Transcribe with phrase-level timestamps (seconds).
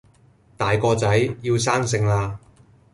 [0.57, 2.39] 大個仔，要生性啦